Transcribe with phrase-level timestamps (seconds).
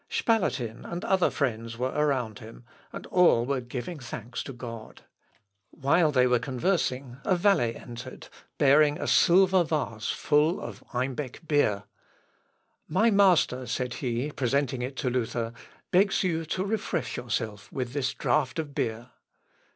[0.09, 5.03] Spalatin and other friends were around him, and all were giving thanks to God.
[5.69, 8.27] While they were conversing, a valet entered,
[8.57, 11.83] bearing a silver vase full of Eimbeck beer.
[12.87, 15.53] "My master," said he, presenting it to Luther,
[15.91, 19.11] "begs you to refresh yourself with this draught of beer."